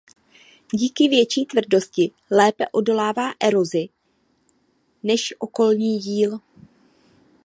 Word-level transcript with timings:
Díky 0.73 1.07
větší 1.07 1.45
tvrdosti 1.45 2.11
lépe 2.31 2.65
odolává 2.71 3.31
erozi 3.41 3.89
než 5.03 5.33
okolní 5.39 5.99
jíl. 6.03 6.39